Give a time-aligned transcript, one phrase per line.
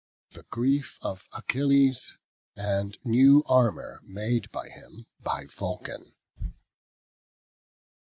[0.31, 2.17] THE GRIEF OF ACHILLES,
[2.55, 6.15] AND NEW ARMOUR MADE HIM BY VULCAN.